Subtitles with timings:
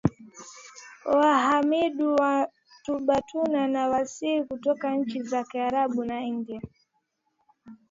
[1.05, 6.61] Wahamidu watumbatuna na waasia kutoka nchi za kiarabu na India